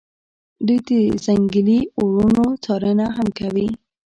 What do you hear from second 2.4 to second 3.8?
څارنه هم کوي